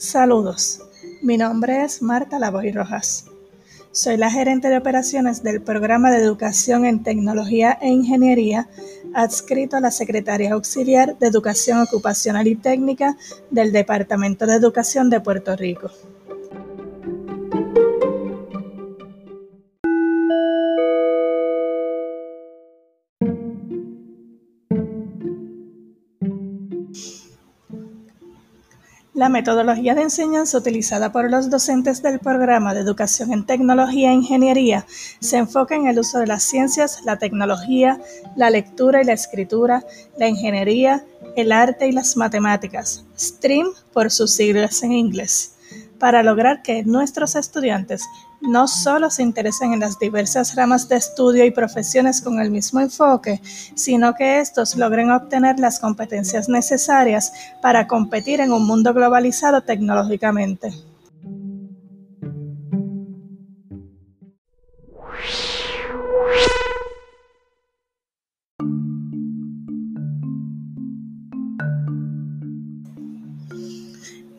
[0.00, 0.80] Saludos,
[1.20, 3.26] mi nombre es Marta Lavoy Rojas.
[3.92, 8.66] Soy la gerente de operaciones del programa de educación en tecnología e ingeniería
[9.12, 13.18] adscrito a la Secretaría Auxiliar de Educación Ocupacional y Técnica
[13.50, 15.90] del Departamento de Educación de Puerto Rico.
[29.20, 34.14] La metodología de enseñanza utilizada por los docentes del programa de Educación en Tecnología e
[34.14, 34.86] Ingeniería
[35.20, 38.00] se enfoca en el uso de las ciencias, la tecnología,
[38.34, 39.84] la lectura y la escritura,
[40.16, 41.04] la ingeniería,
[41.36, 45.52] el arte y las matemáticas, STREAM por sus siglas en inglés
[46.00, 48.02] para lograr que nuestros estudiantes
[48.40, 52.80] no solo se interesen en las diversas ramas de estudio y profesiones con el mismo
[52.80, 59.60] enfoque, sino que estos logren obtener las competencias necesarias para competir en un mundo globalizado
[59.60, 60.72] tecnológicamente.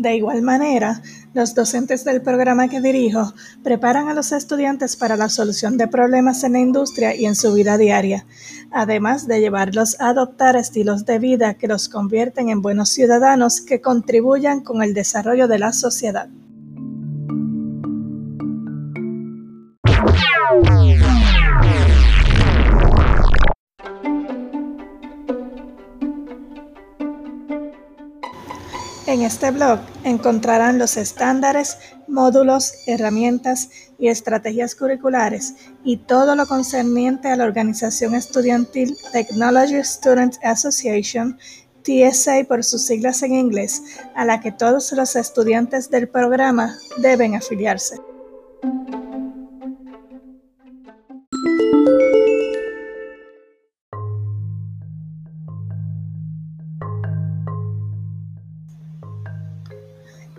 [0.00, 1.02] De igual manera,
[1.34, 6.42] los docentes del programa que dirijo preparan a los estudiantes para la solución de problemas
[6.42, 8.24] en la industria y en su vida diaria,
[8.70, 13.82] además de llevarlos a adoptar estilos de vida que los convierten en buenos ciudadanos que
[13.82, 16.30] contribuyan con el desarrollo de la sociedad.
[29.10, 37.26] En este blog encontrarán los estándares, módulos, herramientas y estrategias curriculares y todo lo concerniente
[37.26, 41.36] a la organización estudiantil Technology Student Association,
[41.82, 43.82] TSA por sus siglas en inglés,
[44.14, 48.09] a la que todos los estudiantes del programa deben afiliarse.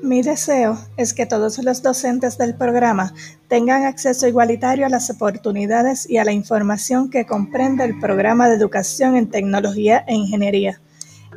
[0.04, 3.14] Mi deseo es que todos los docentes del programa
[3.48, 8.56] tengan acceso igualitario a las oportunidades y a la información que comprende el programa de
[8.56, 10.82] educación en tecnología e ingeniería.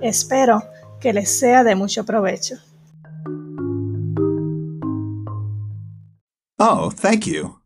[0.00, 0.62] Espero
[0.98, 2.56] que les sea de mucho provecho.
[6.58, 7.63] Oh, thank you.